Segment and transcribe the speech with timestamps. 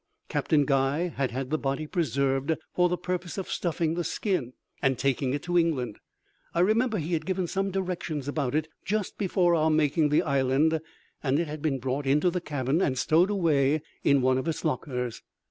[0.29, 4.97] Captain Guy had had the body preserved for the purpose of stuffing the skin and
[4.97, 5.99] taking it to England.
[6.55, 10.81] I remember he had given some directions about it just before our making the island,
[11.21, 14.59] and it had been brought into the cabin and stowed away in one of the
[14.63, 15.21] lockers.